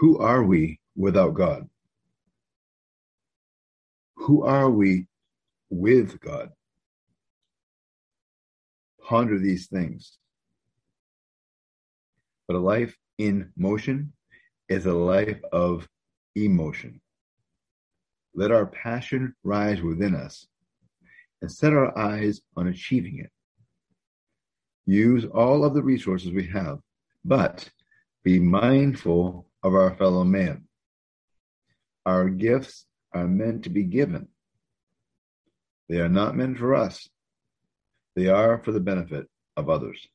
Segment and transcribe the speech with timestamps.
[0.00, 1.68] Who are we without God?
[4.16, 5.08] Who are we
[5.68, 6.52] with God?
[9.06, 10.16] Ponder these things.
[12.48, 14.14] But a life in motion
[14.70, 15.86] is a life of
[16.34, 17.02] emotion.
[18.34, 20.46] Let our passion rise within us
[21.42, 23.30] and set our eyes on achieving it.
[24.86, 26.78] Use all of the resources we have,
[27.22, 27.68] but
[28.24, 30.64] be mindful of our fellow man.
[32.06, 34.28] Our gifts are meant to be given.
[35.88, 37.08] They are not meant for us.
[38.16, 40.08] They are for the benefit of others.